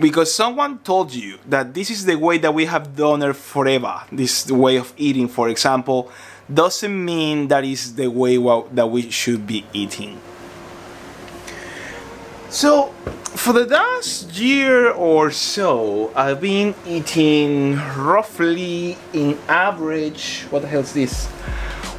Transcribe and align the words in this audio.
Because 0.00 0.32
someone 0.32 0.78
told 0.78 1.12
you 1.12 1.40
that 1.48 1.74
this 1.74 1.90
is 1.90 2.04
the 2.04 2.14
way 2.14 2.38
that 2.38 2.54
we 2.54 2.66
have 2.66 2.94
done 2.94 3.20
it 3.20 3.34
forever, 3.34 4.04
this 4.12 4.48
way 4.48 4.76
of 4.76 4.94
eating, 4.96 5.26
for 5.26 5.48
example, 5.48 6.12
doesn't 6.54 7.04
mean 7.04 7.48
that 7.48 7.64
is 7.64 7.96
the 7.96 8.06
way 8.06 8.36
that 8.74 8.86
we 8.86 9.10
should 9.10 9.44
be 9.44 9.66
eating. 9.72 10.20
So, 12.48 12.94
for 13.34 13.52
the 13.52 13.66
last 13.66 14.38
year 14.38 14.92
or 14.92 15.32
so, 15.32 16.12
I've 16.14 16.40
been 16.40 16.76
eating 16.86 17.74
roughly 17.96 18.96
in 19.12 19.36
average, 19.48 20.46
what 20.50 20.62
the 20.62 20.68
hell 20.68 20.82
is 20.82 20.92
this? 20.92 21.28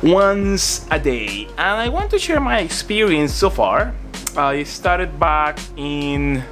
Once 0.01 0.87
a 0.89 0.99
day. 1.01 1.49
And 1.57 1.75
I 1.81 1.89
want 1.89 2.11
to 2.11 2.17
share 2.17 2.39
my 2.39 2.59
experience 2.59 3.33
so 3.33 3.49
far. 3.49 3.93
I 4.37 4.63
started 4.63 5.19
back 5.19 5.59
in 5.75 6.45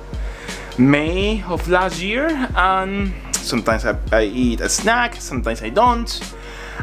May 0.77 1.41
of 1.43 1.67
last 1.67 2.01
year 2.01 2.27
and 2.55 3.11
sometimes 3.33 3.83
I, 3.85 3.97
I 4.11 4.23
eat 4.25 4.61
a 4.61 4.69
snack, 4.69 5.15
sometimes 5.15 5.63
I 5.63 5.69
don't. 5.69 6.35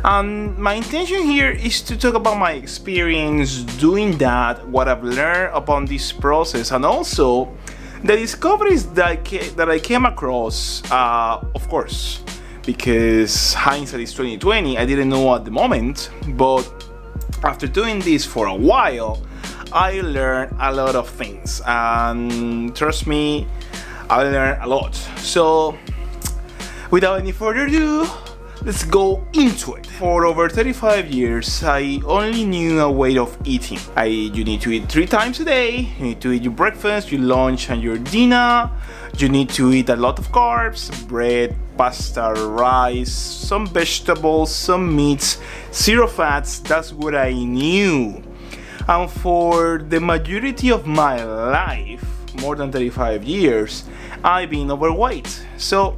And 0.04 0.58
my 0.58 0.74
intention 0.74 1.22
here 1.22 1.50
is 1.50 1.80
to 1.82 1.96
talk 1.96 2.14
about 2.14 2.36
my 2.36 2.52
experience 2.52 3.62
doing 3.78 4.18
that, 4.18 4.66
what 4.68 4.88
I've 4.88 5.04
learned 5.04 5.54
upon 5.54 5.84
this 5.84 6.10
process, 6.10 6.72
and 6.72 6.84
also 6.84 7.56
the 8.02 8.16
discoveries 8.16 8.86
that 8.94 9.06
I, 9.06 9.16
that 9.56 9.70
I 9.70 9.78
came 9.78 10.04
across, 10.04 10.82
uh, 10.90 11.44
of 11.54 11.68
course, 11.68 12.20
because 12.66 13.54
hindsight 13.54 14.00
is 14.00 14.12
2020, 14.12 14.76
I 14.76 14.84
didn't 14.84 15.08
know 15.08 15.34
at 15.34 15.44
the 15.44 15.50
moment, 15.50 16.10
but 16.30 16.64
after 17.44 17.66
doing 17.68 18.00
this 18.00 18.24
for 18.24 18.46
a 18.46 18.54
while, 18.54 19.22
I 19.72 20.00
learned 20.00 20.56
a 20.60 20.72
lot 20.72 20.96
of 20.96 21.08
things, 21.08 21.62
and 21.66 22.74
trust 22.76 23.06
me, 23.06 23.46
I 24.14 24.22
learned 24.22 24.62
a 24.62 24.68
lot. 24.68 24.94
So, 25.18 25.76
without 26.92 27.18
any 27.18 27.32
further 27.32 27.66
ado, 27.66 28.06
let's 28.62 28.84
go 28.84 29.26
into 29.32 29.74
it. 29.74 29.88
For 29.88 30.24
over 30.24 30.48
35 30.48 31.10
years, 31.10 31.64
I 31.64 32.00
only 32.06 32.44
knew 32.44 32.80
a 32.80 32.88
way 32.88 33.18
of 33.18 33.36
eating. 33.44 33.80
I, 33.96 34.04
you 34.04 34.44
need 34.44 34.60
to 34.60 34.70
eat 34.70 34.88
three 34.88 35.06
times 35.06 35.40
a 35.40 35.44
day. 35.44 35.92
You 35.98 36.04
need 36.04 36.20
to 36.20 36.30
eat 36.30 36.44
your 36.44 36.52
breakfast, 36.52 37.10
your 37.10 37.22
lunch, 37.22 37.70
and 37.70 37.82
your 37.82 37.98
dinner. 37.98 38.70
You 39.18 39.28
need 39.28 39.48
to 39.50 39.72
eat 39.72 39.88
a 39.88 39.96
lot 39.96 40.20
of 40.20 40.30
carbs, 40.30 40.92
bread, 41.08 41.56
pasta, 41.76 42.34
rice, 42.34 43.10
some 43.10 43.66
vegetables, 43.66 44.54
some 44.54 44.94
meats, 44.94 45.38
zero 45.72 46.06
fats. 46.06 46.60
That's 46.60 46.92
what 46.92 47.16
I 47.16 47.32
knew. 47.32 48.22
And 48.86 49.10
for 49.10 49.78
the 49.78 49.98
majority 49.98 50.70
of 50.70 50.86
my 50.86 51.24
life, 51.24 52.13
more 52.40 52.56
than 52.56 52.70
35 52.72 53.24
years, 53.24 53.84
I've 54.22 54.50
been 54.50 54.70
overweight. 54.70 55.44
So 55.56 55.96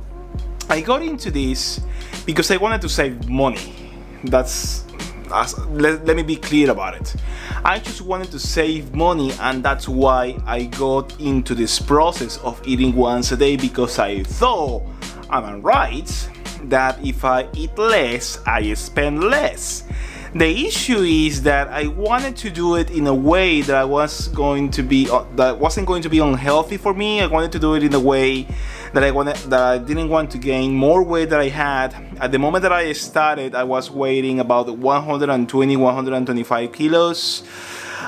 I 0.69 0.81
got 0.81 1.03
into 1.03 1.31
this 1.31 1.81
because 2.25 2.51
I 2.51 2.57
wanted 2.57 2.81
to 2.83 2.89
save 2.89 3.29
money. 3.29 3.93
That's, 4.25 4.85
that's 5.29 5.59
let, 5.69 6.05
let 6.05 6.17
me 6.17 6.23
be 6.23 6.37
clear 6.37 6.71
about 6.71 6.95
it. 6.95 7.15
I 7.65 7.79
just 7.79 8.01
wanted 8.01 8.31
to 8.33 8.39
save 8.39 8.95
money 8.95 9.33
and 9.41 9.63
that's 9.65 9.89
why 9.89 10.39
I 10.47 10.65
got 10.65 11.19
into 11.21 11.55
this 11.55 11.79
process 11.79 12.39
of 12.39 12.61
eating 12.67 12.95
once 12.95 13.33
a 13.33 13.37
day 13.37 13.57
because 13.57 13.99
I 13.99 14.23
thought, 14.23 14.83
am 15.31 15.45
I 15.45 15.55
right, 15.55 16.31
that 16.65 17.05
if 17.05 17.25
I 17.25 17.49
eat 17.55 17.77
less, 17.79 18.39
I 18.47 18.73
spend 18.75 19.25
less. 19.25 19.85
The 20.37 20.67
issue 20.67 20.99
is 20.99 21.45
that 21.45 21.69
I 21.69 21.87
wanted 21.87 22.37
to 22.45 22.51
do 22.51 22.75
it 22.75 22.91
in 22.91 23.07
a 23.07 23.15
way 23.15 23.63
that 23.63 23.75
I 23.75 23.87
was 23.87 24.29
going 24.29 24.71
to 24.73 24.83
be 24.83 25.09
uh, 25.09 25.25
that 25.37 25.59
wasn't 25.59 25.87
going 25.87 26.03
to 26.03 26.11
be 26.11 26.19
unhealthy 26.19 26.77
for 26.77 26.93
me. 26.93 27.23
I 27.23 27.27
wanted 27.27 27.53
to 27.53 27.59
do 27.59 27.73
it 27.73 27.83
in 27.83 27.95
a 27.95 28.01
way 28.01 28.47
that 28.93 29.03
I 29.03 29.13
wanted 29.13 29.37
that 29.49 29.63
I 29.63 29.79
didn't 29.79 30.11
want 30.11 30.31
to 30.33 30.39
gain 30.39 30.75
more 30.75 31.03
weight 31.03 31.31
that 31.31 31.41
I 31.41 31.49
had. 31.49 31.95
At 32.21 32.33
the 32.33 32.39
moment 32.39 32.61
that 32.65 32.73
I 32.73 32.93
started, 32.93 33.55
I 33.55 33.65
was 33.65 33.91
weighing 33.91 34.39
about 34.39 34.69
120 34.69 35.75
125 35.75 36.71
kilos. 36.71 37.43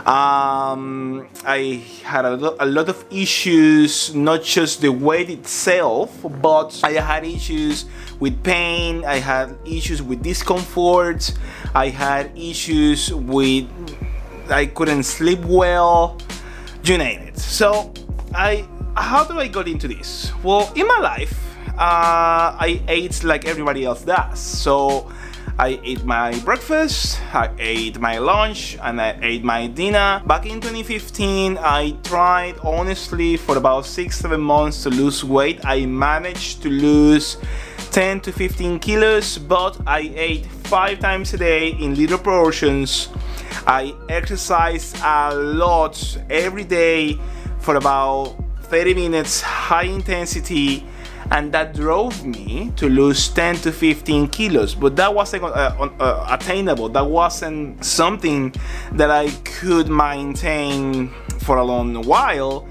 Um, 0.07 1.29
I 1.45 1.83
had 2.05 2.25
a, 2.25 2.37
lo 2.37 2.57
a, 2.61 2.67
lot 2.67 2.89
of 2.89 3.05
issues, 3.11 4.15
not 4.15 4.43
just 4.43 4.81
the 4.81 4.91
weight 4.91 5.31
itself, 5.31 6.15
but 6.41 6.81
I 6.85 6.93
had 6.93 7.25
issues 7.25 7.87
with 8.21 8.43
pain, 8.43 9.05
I 9.05 9.19
had 9.19 9.57
issues 9.67 10.03
with 10.03 10.23
discomfort, 10.23 11.33
I 11.75 11.89
had 11.89 12.37
issues 12.37 13.13
with 13.13 13.67
I 14.51 14.67
couldn't 14.67 15.03
sleep 15.03 15.41
well, 15.41 16.19
you 16.85 16.99
name 16.99 17.21
it. 17.21 17.39
So 17.39 17.93
I 18.35 18.67
how 18.97 19.25
do 19.25 19.39
I 19.39 19.49
got 19.49 19.69
into 19.69 19.89
this? 19.89 20.33
Well, 20.43 20.73
in 20.75 20.87
my 20.87 20.99
life, 20.99 21.39
uh, 21.79 22.57
I 22.59 22.83
ate 22.89 23.23
like 23.25 23.47
everybody 23.47 23.85
else 23.85 24.03
does. 24.03 24.39
So 24.39 25.11
I 25.61 25.81
ate 25.83 26.05
my 26.05 26.39
breakfast, 26.45 27.21
I 27.35 27.51
ate 27.59 27.99
my 27.99 28.19
lunch, 28.19 28.79
and 28.81 29.01
I 29.01 29.19
ate 29.21 29.43
my 29.43 29.67
dinner. 29.67 30.23
Back 30.25 30.47
in 30.47 30.61
2015, 30.61 31.59
I 31.59 31.97
tried 32.05 32.55
honestly 32.63 33.37
for 33.37 33.57
about 33.57 33.83
6-7 33.83 34.39
months 34.39 34.85
to 34.85 34.91
lose 34.91 35.25
weight. 35.25 35.59
I 35.65 35.85
managed 35.85 36.63
to 36.63 36.69
lose 36.69 37.39
10 37.91 38.21
to 38.21 38.33
15 38.33 38.79
kilos, 38.79 39.37
but 39.37 39.77
I 39.85 40.13
ate 40.15 40.47
5 40.47 41.01
times 41.01 41.35
a 41.35 41.39
day 41.39 41.71
in 41.71 41.97
little 41.97 42.19
portions. 42.19 43.09
I 43.67 43.95
exercised 44.09 44.97
a 45.03 45.35
lot 45.35 45.99
every 46.31 46.65
day 46.65 47.19
for 47.59 47.75
about 47.75 48.37
30 48.71 48.95
minutes, 48.95 49.41
high 49.41 49.91
intensity, 49.91 50.87
and 51.31 51.53
that 51.53 51.75
drove 51.75 52.25
me 52.25 52.73
to 52.77 52.89
lose 52.89 53.29
10 53.29 53.57
to 53.57 53.73
15 53.73 54.29
kilos. 54.29 54.75
But 54.75 54.97
that 54.97 55.15
wasn't 55.15 55.45
uh, 55.45 55.91
uh, 56.01 56.27
attainable. 56.31 56.89
That 56.89 57.07
wasn't 57.07 57.85
something 57.85 58.55
that 58.93 59.11
i 59.11 59.29
could 59.45 59.89
maintain 59.89 61.09
for 61.41 61.59
a 61.59 61.65
long 61.65 62.03
while 62.03 62.67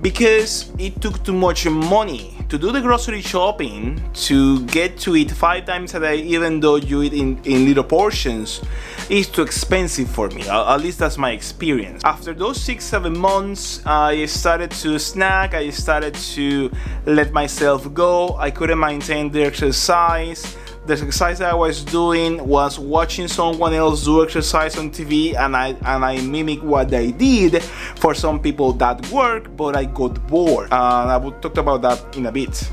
because 0.00 0.72
it 0.78 1.00
took 1.00 1.22
too 1.24 1.32
much 1.32 1.66
money 1.66 2.39
to 2.50 2.58
do 2.58 2.72
the 2.72 2.80
grocery 2.80 3.22
shopping 3.22 4.02
to 4.12 4.66
get 4.66 4.98
to 4.98 5.14
eat 5.14 5.30
five 5.30 5.64
times 5.64 5.94
a 5.94 6.00
day 6.00 6.16
even 6.16 6.58
though 6.58 6.74
you 6.74 7.00
eat 7.02 7.12
in, 7.12 7.40
in 7.44 7.64
little 7.64 7.84
portions 7.84 8.60
is 9.08 9.28
too 9.28 9.42
expensive 9.42 10.10
for 10.10 10.28
me 10.30 10.42
at 10.48 10.78
least 10.78 10.98
that's 10.98 11.16
my 11.16 11.30
experience. 11.30 12.02
After 12.04 12.34
those 12.34 12.60
six 12.60 12.84
seven 12.84 13.16
months 13.16 13.86
i 13.86 14.26
started 14.26 14.72
to 14.82 14.98
snack 14.98 15.54
i 15.54 15.70
started 15.70 16.14
to 16.34 16.72
let 17.06 17.32
myself 17.32 17.92
go. 17.94 18.36
I 18.36 18.50
couldn't 18.50 18.80
maintain 18.80 19.30
the 19.30 19.44
exercise 19.44 20.56
the 20.86 20.94
exercise 20.94 21.40
I 21.40 21.54
was 21.54 21.84
doing 21.84 22.46
was 22.46 22.78
watching 22.78 23.28
someone 23.28 23.74
else 23.74 24.04
do 24.04 24.22
exercise 24.24 24.78
on 24.78 24.90
TV 24.90 25.36
and 25.36 25.56
I 25.56 25.68
and 25.68 26.04
I 26.04 26.20
mimic 26.22 26.62
what 26.62 26.88
they 26.88 27.12
did. 27.12 27.62
For 27.62 28.14
some 28.14 28.40
people 28.40 28.72
that 28.74 29.06
worked, 29.10 29.54
but 29.56 29.76
I 29.76 29.84
got 29.84 30.26
bored. 30.26 30.72
Uh, 30.72 31.06
I 31.06 31.16
will 31.18 31.32
talk 31.32 31.58
about 31.58 31.82
that 31.82 32.16
in 32.16 32.26
a 32.26 32.32
bit. 32.32 32.70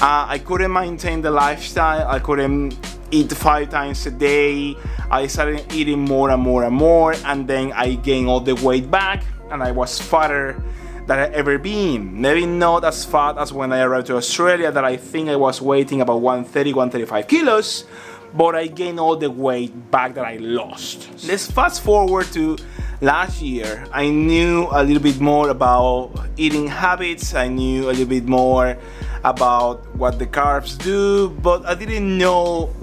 Uh, 0.00 0.26
I 0.28 0.38
couldn't 0.38 0.72
maintain 0.72 1.20
the 1.20 1.30
lifestyle. 1.30 2.08
I 2.08 2.18
couldn't 2.18 2.78
eat 3.10 3.30
five 3.32 3.70
times 3.70 4.06
a 4.06 4.10
day. 4.10 4.76
I 5.10 5.26
started 5.26 5.72
eating 5.72 6.00
more 6.00 6.30
and 6.30 6.42
more 6.42 6.64
and 6.64 6.74
more, 6.74 7.14
and 7.26 7.46
then 7.46 7.72
I 7.72 7.94
gained 7.94 8.28
all 8.28 8.40
the 8.40 8.54
weight 8.56 8.90
back, 8.90 9.22
and 9.50 9.62
I 9.62 9.70
was 9.70 10.00
fatter 10.00 10.60
that 11.06 11.18
I 11.18 11.34
ever 11.34 11.58
been. 11.58 12.20
Maybe 12.20 12.46
not 12.46 12.84
as 12.84 13.04
fat 13.04 13.36
as 13.38 13.52
when 13.52 13.72
I 13.72 13.80
arrived 13.80 14.06
to 14.08 14.16
Australia 14.16 14.70
that 14.72 14.84
I 14.84 14.96
think 14.96 15.28
I 15.28 15.36
was 15.36 15.60
weighing 15.60 16.00
about 16.00 16.20
130, 16.20 16.72
135 16.72 17.28
kilos, 17.28 17.84
but 18.32 18.54
I 18.54 18.66
gained 18.66 18.98
all 18.98 19.16
the 19.16 19.30
weight 19.30 19.90
back 19.90 20.14
that 20.14 20.24
I 20.24 20.36
lost. 20.36 21.08
Let's 21.26 21.50
fast 21.50 21.82
forward 21.82 22.26
to 22.32 22.56
last 23.00 23.42
year. 23.42 23.84
I 23.92 24.08
knew 24.08 24.66
a 24.72 24.82
little 24.82 25.02
bit 25.02 25.20
more 25.20 25.50
about 25.50 26.12
eating 26.36 26.66
habits, 26.66 27.34
I 27.34 27.48
knew 27.48 27.84
a 27.84 27.92
little 27.92 28.06
bit 28.06 28.24
more 28.24 28.76
about 29.24 29.94
what 29.96 30.18
the 30.18 30.26
carbs 30.26 30.76
do, 30.78 31.30
but 31.30 31.64
I 31.64 31.74
didn't 31.74 32.16
know 32.16 32.74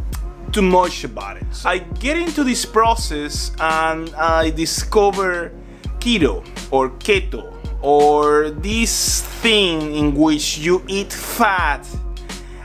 too 0.52 0.62
much 0.62 1.04
about 1.04 1.38
it. 1.38 1.46
So 1.52 1.70
I 1.70 1.80
get 1.80 2.18
into 2.18 2.44
this 2.44 2.66
process 2.66 3.52
and 3.60 4.14
I 4.16 4.50
discover 4.50 5.52
keto 6.00 6.44
or 6.72 6.90
keto 6.90 7.61
or 7.82 8.52
this 8.52 9.24
thing 9.42 9.96
in 9.96 10.16
which 10.16 10.58
you 10.58 10.84
eat 10.88 11.12
fat 11.12 11.88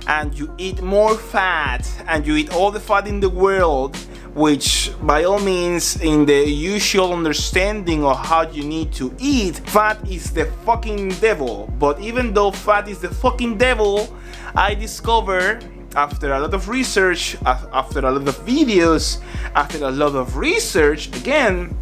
and 0.09 0.39
you 0.39 0.55
eat 0.59 0.83
more 0.83 1.17
fat 1.17 1.89
and 2.07 2.27
you 2.27 2.37
eat 2.37 2.53
all 2.55 2.71
the 2.71 2.81
fat 2.81 3.07
in 3.07 3.21
the 3.21 3.29
world 3.29 3.97
which 4.35 4.93
by 5.01 5.25
all 5.25 5.41
means 5.41 5.99
in 6.03 6.27
the 6.27 6.47
usual 6.47 7.15
understanding 7.15 8.05
of 8.05 8.19
how 8.19 8.43
you 8.51 8.63
need 8.63 8.93
to 8.93 9.11
eat 9.19 9.57
fat 9.71 9.97
is 10.11 10.31
the 10.31 10.45
fucking 10.67 11.09
devil. 11.21 11.73
But 11.79 11.99
even 12.01 12.35
though 12.35 12.51
fat 12.51 12.87
is 12.87 12.99
the 12.99 13.09
fucking 13.09 13.57
devil 13.57 14.15
i 14.55 14.75
discovered 14.75 15.65
after 15.97 16.33
a 16.33 16.41
lot 16.41 16.55
of 16.55 16.69
research 16.69 17.37
after 17.45 17.99
a 18.01 18.11
lot 18.11 18.27
of 18.29 18.37
videos 18.47 19.21
after 19.55 19.85
a 19.85 19.91
lot 19.91 20.15
of 20.15 20.37
research 20.37 21.09
again 21.17 21.77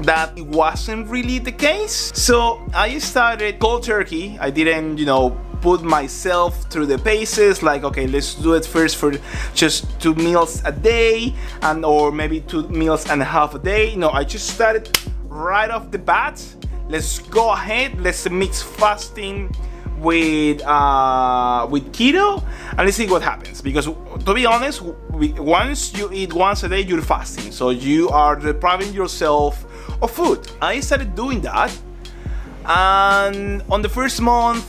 that 0.00 0.36
it 0.36 0.46
wasn't 0.46 1.08
really 1.08 1.38
the 1.38 1.52
case. 1.52 2.12
So 2.14 2.62
I 2.74 2.98
started 2.98 3.58
cold 3.58 3.82
turkey. 3.84 4.38
I 4.40 4.50
didn't, 4.50 4.98
you 4.98 5.06
know, 5.06 5.40
put 5.60 5.82
myself 5.82 6.70
through 6.70 6.86
the 6.86 6.98
paces 6.98 7.62
like 7.62 7.82
okay 7.82 8.06
let's 8.06 8.34
do 8.34 8.54
it 8.54 8.64
first 8.64 8.96
for 8.96 9.12
just 9.54 9.98
two 10.00 10.14
meals 10.14 10.62
a 10.64 10.70
day 10.70 11.34
and 11.62 11.84
or 11.84 12.12
maybe 12.12 12.40
two 12.40 12.68
meals 12.68 13.08
and 13.08 13.22
a 13.22 13.24
half 13.24 13.54
a 13.54 13.58
day. 13.58 13.96
No 13.96 14.10
I 14.10 14.22
just 14.24 14.48
started 14.50 14.88
right 15.24 15.70
off 15.70 15.90
the 15.90 15.98
bat. 15.98 16.44
Let's 16.88 17.18
go 17.18 17.50
ahead. 17.50 18.00
Let's 18.00 18.28
mix 18.30 18.62
fasting 18.62 19.50
with 19.98 20.62
uh, 20.62 21.66
with 21.70 21.92
keto 21.92 22.44
and 22.70 22.80
let's 22.80 22.96
see 22.96 23.08
what 23.08 23.22
happens. 23.22 23.60
Because 23.60 23.86
to 23.86 24.34
be 24.34 24.46
honest 24.46 24.82
we, 25.10 25.32
once 25.32 25.96
you 25.96 26.12
eat 26.12 26.32
once 26.32 26.62
a 26.62 26.68
day 26.68 26.82
you're 26.82 27.02
fasting. 27.02 27.50
So 27.50 27.70
you 27.70 28.08
are 28.10 28.36
depriving 28.36 28.92
yourself 28.92 29.64
of 30.02 30.10
food 30.10 30.50
I 30.60 30.80
started 30.80 31.14
doing 31.14 31.40
that 31.42 31.76
and 32.64 33.62
on 33.70 33.82
the 33.82 33.88
first 33.88 34.20
month 34.20 34.66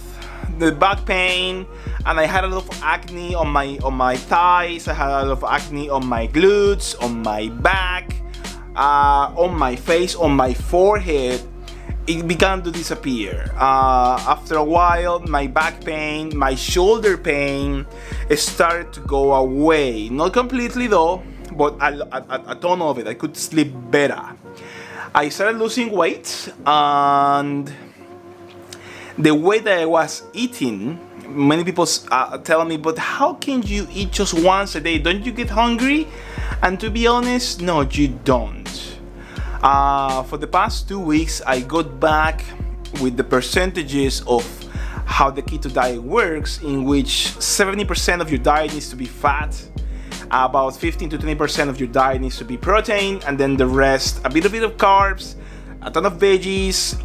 the 0.59 0.71
back 0.71 1.05
pain 1.05 1.65
and 2.05 2.19
I 2.19 2.25
had 2.25 2.43
a 2.43 2.47
lot 2.47 2.67
of 2.67 2.83
acne 2.83 3.35
on 3.35 3.49
my 3.49 3.77
on 3.83 3.93
my 3.93 4.15
thighs 4.15 4.87
I 4.87 4.93
had 4.93 5.09
a 5.09 5.25
lot 5.25 5.31
of 5.31 5.43
acne 5.43 5.89
on 5.89 6.05
my 6.05 6.27
glutes 6.27 6.95
on 7.01 7.21
my 7.21 7.49
back 7.49 8.15
uh, 8.75 9.33
on 9.35 9.57
my 9.57 9.75
face 9.75 10.15
on 10.15 10.31
my 10.31 10.53
forehead 10.53 11.41
it 12.07 12.25
began 12.25 12.63
to 12.63 12.71
disappear. 12.71 13.51
Uh, 13.55 14.15
after 14.25 14.55
a 14.55 14.63
while, 14.63 15.19
my 15.27 15.45
back 15.45 15.83
pain, 15.83 16.31
my 16.35 16.55
shoulder 16.55 17.17
pain 17.17 17.85
started 18.33 18.93
to 18.93 19.01
go 19.01 19.33
away. 19.35 20.07
Not 20.09 20.31
completely 20.31 20.87
though, 20.87 21.21
but 21.53 21.75
a, 21.81 22.07
a, 22.15 22.51
a 22.51 22.55
ton 22.55 22.81
of 22.81 22.97
it. 22.97 23.07
I 23.07 23.13
could 23.13 23.35
sleep 23.35 23.73
better. 23.91 24.23
I 25.15 25.29
started 25.29 25.57
losing 25.57 25.91
weight 25.91 26.51
and 26.65 27.71
the 29.17 29.33
way 29.33 29.59
that 29.59 29.79
I 29.79 29.85
was 29.85 30.23
eating, 30.33 30.99
many 31.27 31.63
people 31.63 31.87
uh, 32.11 32.37
tell 32.39 32.63
me, 32.65 32.77
but 32.77 32.97
how 32.97 33.33
can 33.33 33.63
you 33.63 33.87
eat 33.91 34.11
just 34.11 34.33
once 34.33 34.75
a 34.75 34.81
day? 34.81 34.99
Don't 34.99 35.25
you 35.25 35.31
get 35.31 35.49
hungry? 35.49 36.07
And 36.61 36.79
to 36.79 36.89
be 36.89 37.07
honest, 37.07 37.61
no, 37.61 37.81
you 37.81 38.09
don't. 38.23 38.97
Uh, 39.63 40.23
for 40.23 40.37
the 40.37 40.47
past 40.47 40.87
two 40.87 40.99
weeks, 40.99 41.41
I 41.47 41.61
got 41.61 41.99
back 41.99 42.43
with 43.01 43.17
the 43.17 43.23
percentages 43.23 44.21
of 44.27 44.45
how 45.05 45.31
the 45.31 45.41
keto 45.41 45.73
diet 45.73 46.03
works, 46.03 46.61
in 46.61 46.83
which 46.83 47.33
70% 47.39 48.21
of 48.21 48.29
your 48.29 48.39
diet 48.39 48.73
needs 48.73 48.89
to 48.89 48.95
be 48.95 49.05
fat, 49.05 49.55
about 50.31 50.75
15 50.75 51.09
to 51.09 51.17
20% 51.17 51.69
of 51.69 51.79
your 51.79 51.89
diet 51.89 52.21
needs 52.21 52.37
to 52.37 52.45
be 52.45 52.57
protein, 52.57 53.21
and 53.25 53.37
then 53.37 53.57
the 53.57 53.67
rest, 53.67 54.21
a 54.23 54.29
bit, 54.29 54.45
a 54.45 54.49
bit 54.49 54.63
of 54.63 54.77
carbs, 54.77 55.35
a 55.81 55.91
ton 55.91 56.05
of 56.05 56.13
veggies. 56.13 57.01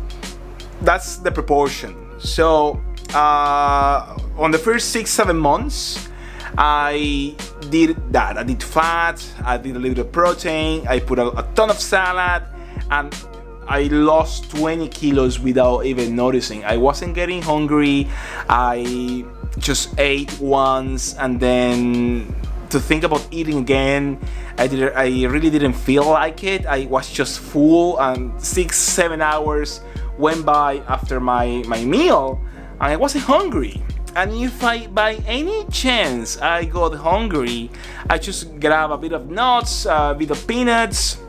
That's 0.83 1.17
the 1.17 1.31
proportion. 1.31 1.95
So, 2.19 2.81
uh, 3.15 4.19
on 4.37 4.51
the 4.51 4.59
first 4.59 4.91
six, 4.91 5.11
seven 5.11 5.37
months, 5.37 6.09
I 6.59 7.37
did 7.71 7.97
that. 8.13 8.37
I 8.39 8.43
did 8.43 8.63
fat, 8.63 9.25
I 9.45 9.57
did 9.57 9.77
a 9.77 9.79
little 9.79 9.95
bit 9.95 10.07
of 10.07 10.13
protein, 10.13 10.87
I 10.89 10.99
put 10.99 11.19
a, 11.19 11.29
a 11.39 11.49
ton 11.55 11.71
of 11.71 11.79
salad, 11.79 12.43
and 12.91 13.15
I 13.69 13.85
lost 13.85 14.51
20 14.51 14.89
kilos 14.89 15.39
without 15.39 15.87
even 15.87 16.17
noticing. 16.17 16.65
I 16.65 16.77
wasn't 16.77 17.15
getting 17.15 17.41
hungry. 17.41 18.09
I 18.49 19.25
just 19.59 19.99
ate 19.99 20.39
once 20.41 21.15
and 21.15 21.39
then 21.39 22.35
to 22.73 22.81
think 22.81 23.05
about 23.05 23.27
eating 23.31 23.59
again. 23.59 24.19
I 24.59 24.67
did 24.67 24.93
I 24.97 25.25
really 25.29 25.51
didn't 25.51 25.75
feel 25.75 26.09
like 26.09 26.43
it. 26.43 26.67
I 26.67 26.87
was 26.87 27.13
just 27.13 27.41
full 27.41 28.01
and 28.01 28.33
six 28.41 28.77
seven 28.77 29.21
hours 29.21 29.81
went 30.19 30.45
by 30.45 30.81
after 30.89 31.21
my 31.21 31.63
my 31.69 31.85
meal 31.85 32.41
and 32.81 32.89
I 32.93 32.97
wasn't 32.97 33.25
hungry. 33.25 33.81
And 34.17 34.33
if 34.33 34.65
I 34.65 34.89
by 34.89 35.21
any 35.29 35.65
chance 35.69 36.41
I 36.41 36.65
got 36.65 36.97
hungry 36.97 37.71
I 38.09 38.19
just 38.19 38.59
grab 38.59 38.91
a 38.91 38.99
bit 38.99 39.13
of 39.13 39.29
nuts 39.29 39.87
a 39.87 40.17
bit 40.19 40.31
of 40.31 40.41
peanuts 40.47 41.21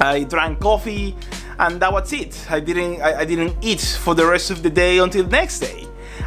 I 0.00 0.24
drank 0.24 0.60
coffee 0.60 1.16
and 1.58 1.80
that 1.80 1.92
was 1.92 2.12
it. 2.12 2.36
I 2.50 2.60
didn't 2.60 3.00
I, 3.00 3.20
I 3.20 3.24
didn't 3.24 3.56
eat 3.60 3.80
for 3.80 4.14
the 4.14 4.26
rest 4.26 4.50
of 4.50 4.62
the 4.62 4.70
day 4.70 4.98
until 4.98 5.24
the 5.24 5.30
next 5.30 5.60
day 5.60 5.83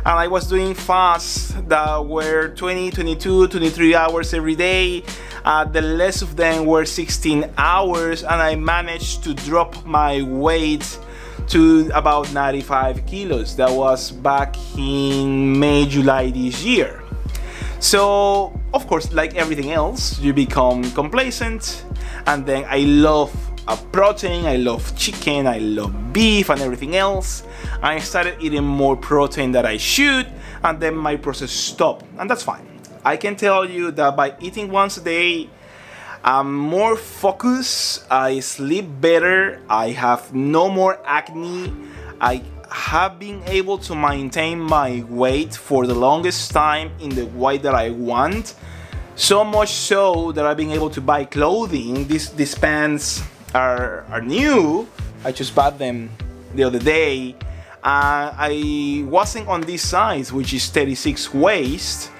and 0.07 0.17
I 0.17 0.27
was 0.27 0.47
doing 0.47 0.73
fasts 0.73 1.53
that 1.67 2.05
were 2.05 2.47
20, 2.55 2.91
22, 2.91 3.49
23 3.49 3.93
hours 3.93 4.33
every 4.33 4.55
day. 4.55 5.03
Uh, 5.43 5.65
the 5.65 5.81
less 5.81 6.21
of 6.21 6.37
them 6.37 6.65
were 6.65 6.85
16 6.85 7.51
hours, 7.57 8.23
and 8.23 8.41
I 8.41 8.55
managed 8.55 9.25
to 9.25 9.33
drop 9.33 9.85
my 9.85 10.21
weight 10.21 10.97
to 11.47 11.91
about 11.93 12.31
95 12.31 13.05
kilos. 13.05 13.57
That 13.57 13.69
was 13.69 14.13
back 14.13 14.55
in 14.77 15.59
May, 15.59 15.85
July 15.85 16.31
this 16.31 16.63
year. 16.63 17.03
So, 17.79 18.57
of 18.73 18.87
course, 18.87 19.11
like 19.11 19.35
everything 19.35 19.73
else, 19.73 20.19
you 20.21 20.31
become 20.31 20.89
complacent, 20.91 21.83
and 22.27 22.45
then 22.45 22.63
I 22.69 22.79
love 22.79 23.35
a 23.67 23.75
protein, 23.75 24.45
I 24.45 24.55
love 24.55 24.95
chicken, 24.95 25.45
I 25.45 25.57
love 25.57 26.13
beef 26.13 26.49
and 26.49 26.61
everything 26.61 26.95
else. 26.95 27.43
I 27.81 27.99
started 27.99 28.37
eating 28.39 28.63
more 28.63 28.95
protein 28.95 29.51
than 29.51 29.65
I 29.65 29.77
should, 29.77 30.27
and 30.63 30.79
then 30.79 30.95
my 30.95 31.17
process 31.17 31.51
stopped, 31.51 32.05
and 32.17 32.29
that's 32.29 32.43
fine. 32.43 32.65
I 33.03 33.17
can 33.17 33.35
tell 33.35 33.69
you 33.69 33.91
that 33.91 34.15
by 34.15 34.35
eating 34.39 34.71
once 34.71 34.97
a 34.97 35.01
day, 35.01 35.49
I'm 36.23 36.53
more 36.53 36.95
focused, 36.95 38.05
I 38.11 38.39
sleep 38.39 38.85
better, 39.01 39.61
I 39.69 39.91
have 39.91 40.33
no 40.33 40.69
more 40.69 40.99
acne, 41.05 41.73
I 42.19 42.43
have 42.69 43.19
been 43.19 43.43
able 43.47 43.77
to 43.79 43.95
maintain 43.95 44.59
my 44.59 45.03
weight 45.09 45.55
for 45.55 45.87
the 45.87 45.93
longest 45.93 46.51
time 46.51 46.91
in 46.99 47.09
the 47.09 47.25
way 47.27 47.57
that 47.59 47.73
I 47.73 47.91
want. 47.91 48.55
So 49.15 49.43
much 49.43 49.69
so 49.69 50.31
that 50.33 50.45
I've 50.45 50.57
been 50.57 50.71
able 50.71 50.89
to 50.91 51.01
buy 51.01 51.25
clothing. 51.25 52.07
These, 52.07 52.31
these 52.31 52.55
pants 52.55 53.23
are, 53.53 54.05
are 54.09 54.21
new. 54.21 54.87
I 55.23 55.31
just 55.31 55.55
bought 55.55 55.77
them 55.77 56.09
the 56.55 56.63
other 56.63 56.79
day. 56.79 57.35
Uh, 57.83 58.33
I 58.35 59.05
wasn't 59.07 59.47
on 59.47 59.61
this 59.61 59.81
size, 59.81 60.33
which 60.33 60.53
is 60.53 60.67
36 60.69 61.33
waist, 61.33 62.11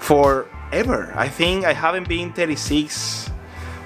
forever. 0.00 1.12
I 1.16 1.28
think 1.28 1.64
I 1.64 1.72
haven't 1.72 2.08
been 2.08 2.32
36 2.32 3.30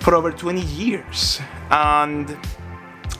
for 0.00 0.14
over 0.14 0.32
20 0.32 0.60
years. 0.60 1.40
And 1.70 2.30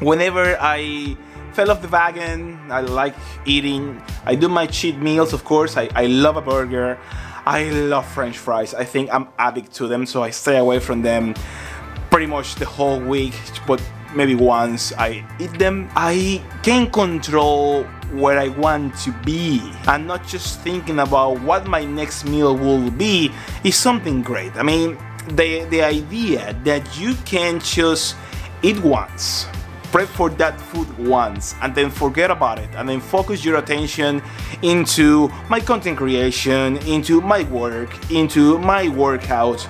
whenever 0.01 0.57
I 0.61 1.17
fell 1.53 1.71
off 1.71 1.83
the 1.83 1.89
wagon, 1.89 2.59
I 2.71 2.81
like 2.81 3.15
eating. 3.45 4.03
I 4.25 4.35
do 4.35 4.49
my 4.49 4.67
cheat 4.67 4.99
meals, 4.99 5.33
of 5.33 5.45
course. 5.45 5.77
I, 5.77 5.89
I 5.95 6.07
love 6.07 6.37
a 6.37 6.43
burger. 6.43 6.99
I 7.47 7.71
love 7.71 8.07
french 8.07 8.37
fries. 8.37 8.75
I 8.75 8.85
think 8.85 9.11
I'm 9.13 9.29
addict 9.39 9.75
to 9.77 9.89
them, 9.89 10.07
so 10.07 10.23
I 10.23 10.31
stay 10.31 10.59
away 10.59 10.81
from 10.81 11.03
them 11.03 11.35
pretty 12.11 12.27
much 12.27 12.55
the 12.57 12.67
whole 12.67 13.01
week, 13.01 13.35
but 13.67 13.83
maybe 14.15 14.35
once 14.35 14.93
I 14.95 15.25
eat 15.39 15.59
them, 15.59 15.89
I 15.95 16.43
can 16.63 16.91
control 16.91 17.85
where 18.13 18.39
I 18.39 18.49
want 18.49 18.97
to 19.01 19.13
be 19.25 19.61
and 19.87 20.07
not 20.07 20.27
just 20.27 20.61
thinking 20.61 21.01
about 21.01 21.41
what 21.43 21.67
my 21.67 21.85
next 21.85 22.25
meal 22.25 22.57
will 22.57 22.91
be 22.91 23.31
is 23.65 23.77
something 23.77 24.23
great. 24.23 24.57
I 24.57 24.63
mean, 24.63 24.97
the, 25.29 25.65
the 25.67 25.83
idea 25.83 26.57
that 26.65 26.99
you 26.99 27.15
can 27.27 27.61
just 27.61 28.17
eat 28.63 28.79
once, 28.83 29.47
prep 29.93 30.09
for 30.09 30.31
that 30.31 30.59
food 30.59 30.89
once, 30.99 31.55
and 31.61 31.75
then 31.75 31.91
forget 31.91 32.31
about 32.31 32.59
it, 32.59 32.71
and 32.77 32.89
then 32.89 33.01
focus 33.01 33.45
your 33.45 33.59
attention 33.59 34.23
into 34.63 35.29
my 35.51 35.61
content 35.61 35.99
creation, 35.99 36.79
into 36.79 37.21
my 37.21 37.43
work, 37.45 38.11
into 38.11 38.59
my 38.59 38.89
workout 38.89 39.69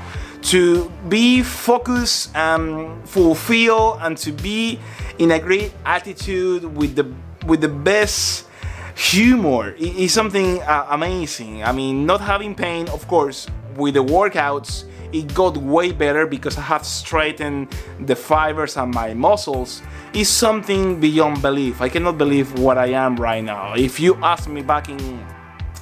to 0.48 0.90
be 1.10 1.42
focused 1.42 2.34
and 2.34 3.06
fulfill 3.06 3.98
and 4.00 4.16
to 4.16 4.32
be 4.32 4.78
in 5.18 5.30
a 5.32 5.38
great 5.38 5.72
attitude 5.84 6.64
with 6.64 6.96
the 6.96 7.04
with 7.46 7.60
the 7.60 7.68
best 7.68 8.46
humor. 8.96 9.74
Is 9.76 10.14
something 10.14 10.62
uh, 10.62 10.86
amazing. 10.88 11.62
I 11.62 11.72
mean 11.72 12.06
not 12.06 12.22
having 12.22 12.54
pain 12.54 12.88
of 12.88 13.06
course 13.08 13.46
with 13.76 13.94
the 13.94 14.04
workouts 14.04 14.84
it 15.12 15.32
got 15.34 15.56
way 15.56 15.92
better 15.92 16.26
because 16.26 16.58
i 16.58 16.60
have 16.60 16.84
straightened 16.84 17.68
the 18.00 18.16
fibers 18.16 18.76
and 18.78 18.94
my 18.94 19.12
muscles. 19.12 19.82
Is 20.14 20.30
something 20.30 20.98
beyond 20.98 21.42
belief. 21.42 21.82
I 21.82 21.90
cannot 21.90 22.16
believe 22.16 22.58
what 22.58 22.78
i 22.78 22.86
am 22.86 23.16
right 23.16 23.44
now. 23.44 23.74
If 23.74 24.00
you 24.00 24.14
asked 24.22 24.48
me 24.48 24.62
back 24.62 24.88
in 24.88 24.98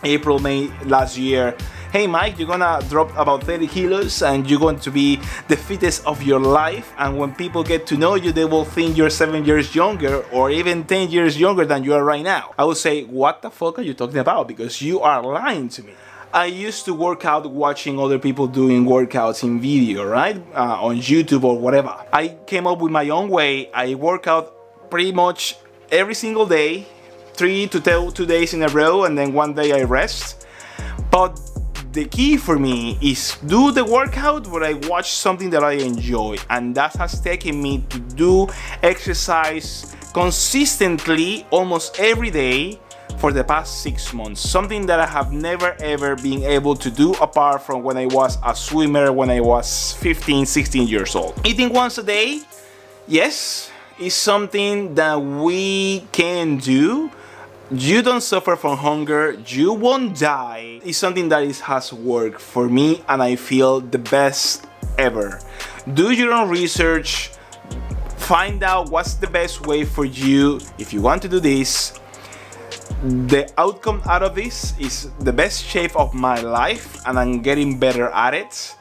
april 0.03 0.39
may 0.39 0.69
last 0.85 1.17
year 1.17 1.57
hey 1.97 2.07
Mike, 2.07 2.39
you're 2.39 2.47
gonna 2.47 2.79
drop 2.91 3.09
about 3.17 3.43
30 3.43 3.69
kilos 3.69 4.21
and 4.21 4.51
you're 4.51 4.61
going 4.61 4.79
to 4.79 4.91
be 4.91 5.17
the 5.49 5.57
fittest 5.57 6.05
of 6.05 6.23
your 6.23 6.39
life. 6.39 6.93
And 6.99 7.17
when 7.17 7.35
people 7.35 7.65
get 7.65 7.87
to 7.87 7.97
know 7.97 8.17
you, 8.17 8.33
they 8.33 8.45
will 8.45 8.67
think 8.67 8.99
you're 8.99 9.09
seven 9.09 9.47
years 9.47 9.75
younger 9.75 10.23
or 10.31 10.51
even 10.51 10.85
10 10.85 11.09
years 11.09 11.41
younger 11.41 11.65
than 11.65 11.85
you 11.85 11.95
are 11.95 12.05
right 12.05 12.23
now. 12.23 12.53
I 12.59 12.65
would 12.67 12.77
say, 12.77 13.05
what 13.05 13.41
the 13.41 13.51
fuck 13.51 13.79
are 13.79 13.83
you 13.83 13.95
talking 13.95 14.19
about? 14.19 14.47
Because 14.47 14.83
you 14.83 15.01
are 15.01 15.23
lying 15.23 15.71
to 15.71 15.85
me. 15.85 15.95
I 16.35 16.45
used 16.45 16.85
to 16.85 16.93
work 16.93 17.25
out 17.25 17.51
watching 17.51 17.99
other 17.99 18.19
people 18.19 18.47
doing 18.47 18.85
workouts 18.85 19.43
in 19.43 19.59
video, 19.59 20.05
right? 20.05 20.37
Uh, 20.55 20.89
on 20.89 20.99
YouTube 20.99 21.45
or 21.45 21.59
whatever. 21.59 21.97
I 22.13 22.37
came 22.47 22.67
up 22.67 22.81
with 22.81 22.93
my 22.93 23.09
own 23.09 23.31
way. 23.31 23.73
I 23.73 23.95
work 23.95 24.27
out 24.27 24.91
pretty 24.91 25.13
much 25.13 25.57
every 25.91 26.15
single 26.15 26.45
day, 26.45 26.85
three 27.33 27.67
to 27.69 27.81
two 27.81 28.27
days 28.27 28.53
in 28.53 28.63
a 28.63 28.69
row, 28.69 29.05
and 29.05 29.17
then 29.17 29.33
one 29.33 29.55
day 29.55 29.73
I 29.73 29.85
rest 29.85 30.45
But 31.11 31.56
the 31.97 32.05
key 32.05 32.37
for 32.37 32.59
me 32.59 32.99
is 33.01 33.39
do 33.47 33.73
the 33.73 33.83
workout 33.83 34.45
but 34.51 34.63
I 34.63 34.75
watch 34.87 35.13
something 35.13 35.49
that 35.49 35.65
I 35.65 35.73
enjoy, 35.73 36.37
and 36.51 36.75
that 36.75 36.93
has 36.97 37.19
taken 37.23 37.63
me 37.63 37.85
to 37.89 37.99
do 37.99 38.49
exercise 38.83 39.97
consistently 40.13 41.47
almost 41.51 41.99
every 41.99 42.31
day 42.31 42.79
for 43.17 43.33
the 43.33 43.43
past 43.43 43.81
six 43.81 44.13
months. 44.13 44.43
Something 44.43 44.85
that 44.87 45.01
I 45.01 45.07
have 45.07 45.33
never 45.33 45.75
ever 45.81 46.17
been 46.17 46.43
able 46.43 46.77
to 46.77 46.91
do 46.91 47.15
apart 47.15 47.63
from 47.63 47.83
when 47.83 47.97
I 47.97 48.05
was 48.05 48.37
a 48.45 48.55
swimmer 48.55 49.11
when 49.11 49.31
I 49.31 49.41
was 49.41 49.95
15, 49.95 50.45
16 50.45 50.87
years 50.87 51.17
old. 51.17 51.35
Eating 51.47 51.73
once 51.73 51.97
a 51.97 52.03
day, 52.03 52.43
yes, 53.09 53.71
is 53.99 54.15
something 54.15 54.95
that 54.97 55.17
we 55.17 56.01
can 56.13 56.59
do. 56.59 57.11
You 57.73 58.01
don't 58.01 58.21
suffer 58.21 58.55
from 58.55 58.79
hunger, 58.79 59.37
you 59.45 59.73
won't 59.73 60.17
die. 60.17 60.79
It's 60.85 60.99
something 60.99 61.29
that 61.31 61.43
is, 61.43 61.59
has 61.59 61.93
worked 61.93 62.41
for 62.41 62.69
me 62.69 63.03
and 63.09 63.21
I 63.21 63.35
feel 63.35 63.81
the 63.81 63.99
best 63.99 64.65
ever. 64.99 65.41
Do 65.93 66.13
your 66.13 66.33
own 66.33 66.49
research, 66.49 67.33
find 68.19 68.63
out 68.63 68.91
what's 68.91 69.15
the 69.15 69.27
best 69.27 69.67
way 69.67 69.85
for 69.85 70.05
you 70.05 70.61
if 70.79 70.93
you 70.93 71.03
want 71.03 71.23
to 71.23 71.29
do 71.29 71.41
this. 71.41 71.99
The 73.03 73.51
outcome 73.59 74.01
out 74.07 74.23
of 74.23 74.37
this 74.37 74.79
is 74.79 75.11
the 75.19 75.33
best 75.33 75.65
shape 75.65 75.97
of 75.97 76.15
my 76.15 76.41
life 76.41 77.03
and 77.05 77.19
I'm 77.19 77.43
getting 77.43 77.81
better 77.81 78.11
at 78.11 78.33
it. 78.33 78.77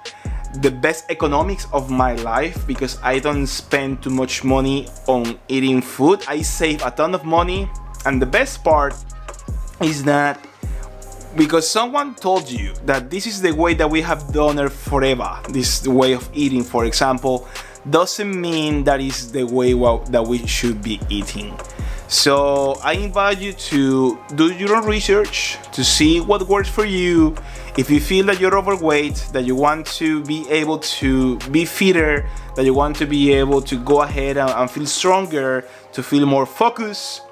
The 0.61 0.69
best 0.69 1.09
economics 1.09 1.65
of 1.73 1.89
my 1.89 2.13
life 2.17 2.67
because 2.67 2.99
I 3.01 3.17
don't 3.17 3.47
spend 3.47 4.03
too 4.03 4.11
much 4.11 4.43
money 4.43 4.87
on 5.07 5.39
eating 5.47 5.81
food. 5.81 6.23
I 6.27 6.43
save 6.43 6.85
a 6.85 6.91
ton 6.91 7.15
of 7.15 7.25
money 7.25 7.67
and 8.05 8.21
the 8.21 8.25
best 8.25 8.63
part 8.63 8.93
is 9.81 10.03
that 10.03 10.39
because 11.35 11.69
someone 11.69 12.15
told 12.15 12.49
you 12.49 12.73
that 12.85 13.09
this 13.09 13.27
is 13.27 13.41
the 13.41 13.51
way 13.51 13.73
that 13.73 13.89
we 13.89 14.01
have 14.01 14.31
done 14.31 14.57
it 14.59 14.71
forever 14.71 15.39
this 15.49 15.85
way 15.87 16.13
of 16.13 16.29
eating 16.33 16.63
for 16.63 16.85
example 16.85 17.47
doesn't 17.89 18.39
mean 18.39 18.83
that 18.83 18.99
is 18.99 19.31
the 19.31 19.43
way 19.43 19.73
that 20.09 20.25
we 20.25 20.45
should 20.47 20.81
be 20.81 20.99
eating 21.09 21.55
so 22.07 22.77
I 22.83 22.93
invite 22.93 23.41
you 23.41 23.51
to 23.51 24.19
do 24.35 24.53
your 24.53 24.75
own 24.75 24.85
research 24.85 25.57
to 25.73 25.83
see 25.83 26.19
what 26.19 26.47
works 26.47 26.69
for 26.69 26.85
you. 26.85 27.35
If 27.77 27.89
you 27.89 27.99
feel 27.99 28.27
that 28.27 28.39
you're 28.39 28.55
overweight, 28.55 29.15
that 29.33 29.43
you 29.43 29.55
want 29.55 29.87
to 29.97 30.23
be 30.23 30.47
able 30.49 30.77
to 31.01 31.39
be 31.51 31.65
fitter, 31.65 32.29
that 32.55 32.63
you 32.63 32.75
want 32.75 32.95
to 32.97 33.07
be 33.07 33.33
able 33.33 33.61
to 33.63 33.79
go 33.79 34.03
ahead 34.03 34.37
and, 34.37 34.51
and 34.51 34.69
feel 34.69 34.85
stronger, 34.85 35.65
to 35.93 36.03
feel 36.03 36.27
more 36.27 36.45
focused, 36.45 37.23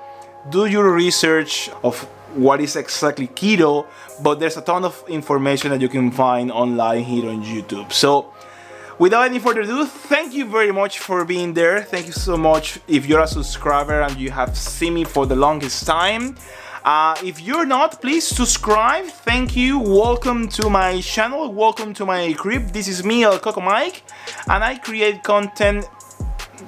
do 0.50 0.66
your 0.66 0.94
research 0.94 1.70
of 1.84 2.00
what 2.36 2.60
is 2.60 2.76
exactly 2.76 3.28
keto, 3.28 3.86
but 4.22 4.40
there's 4.40 4.58
a 4.58 4.62
ton 4.62 4.84
of 4.84 5.04
information 5.08 5.72
that 5.72 5.82
you 5.82 5.90
can 5.90 6.12
find 6.12 6.52
online 6.52 7.04
here 7.04 7.30
on 7.30 7.44
YouTube. 7.44 7.92
So 7.92 8.34
without 9.00 9.26
any 9.26 9.40
further 9.40 9.62
ado, 9.62 9.86
thank 9.86 10.34
you 10.34 10.46
very 10.46 10.72
much 10.72 11.00
for 11.00 11.26
being 11.26 11.54
there. 11.54 11.82
Thank 11.82 12.08
you 12.08 12.14
so 12.14 12.36
much 12.38 12.80
if 12.88 13.06
you're 13.06 13.22
a 13.22 13.28
subscriber 13.28 14.02
and 14.02 14.18
you 14.18 14.32
have 14.32 14.58
seen 14.58 14.96
me 14.96 15.04
for 15.04 15.26
the 15.26 15.36
longest 15.36 15.86
time. 15.86 16.36
Uh, 16.84 17.16
if 17.24 17.40
you're 17.40 17.66
not, 17.66 18.02
please 18.02 18.28
subscribe. 18.28 19.06
Thank 19.06 19.56
you. 19.56 19.80
Welcome 19.80 20.50
to 20.50 20.70
my 20.70 21.00
channel. 21.00 21.54
Welcome 21.54 21.94
to 21.94 22.06
my 22.06 22.34
crib. 22.34 22.72
This 22.74 22.90
is 22.90 23.06
me, 23.06 23.24
El 23.24 23.40
Coco 23.40 23.62
Mike, 23.62 24.04
and 24.50 24.62
I 24.64 24.78
create 24.80 25.24
content 25.24 25.86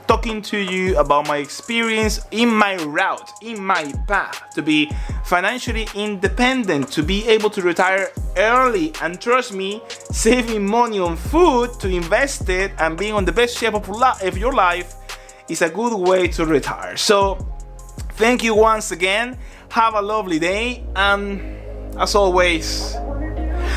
talking 0.08 0.42
to 0.42 0.58
you 0.58 0.98
about 0.98 1.27
my 1.27 1.38
experience 1.38 2.25
in 2.32 2.50
my 2.50 2.75
route, 2.84 3.32
in 3.42 3.63
my 3.63 3.92
path 4.08 4.44
to 4.56 4.62
be 4.62 4.89
financially 5.24 5.88
independent, 5.96 6.92
to 6.92 7.04
be 7.04 7.27
able 7.27 7.50
to 7.50 7.62
retire 7.62 8.10
early, 8.38 8.94
and 9.01 9.20
trust 9.20 9.54
me, 9.54 9.82
saving 10.12 10.65
money 10.65 11.00
on 11.00 11.15
food 11.15 11.72
to 11.80 11.88
invest 11.88 12.50
it 12.50 12.72
and 12.80 12.98
being 12.98 13.13
on 13.13 13.25
the 13.25 13.32
best 13.32 13.58
shape 13.58 13.74
of, 13.74 13.89
of 13.89 14.38
your 14.38 14.54
life 14.54 14.96
is 15.50 15.62
a 15.62 15.70
good 15.70 15.96
way 15.96 16.27
to 16.27 16.46
retire. 16.46 16.98
So, 16.98 17.38
thank 18.13 18.44
you 18.44 18.56
once 18.56 18.92
again. 18.92 19.38
Have 19.70 19.94
a 19.96 20.01
lovely 20.01 20.39
day, 20.39 20.84
and 20.96 21.42
as 22.00 22.15
always, 22.15 22.96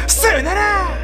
sayonara! 0.07 0.98